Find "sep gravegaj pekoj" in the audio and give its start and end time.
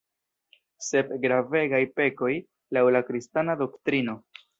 0.85-2.31